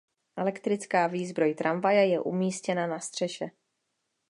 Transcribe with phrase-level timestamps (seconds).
[0.35, 3.45] Elektrická výzbroj tramvaje je umístěna na střeše.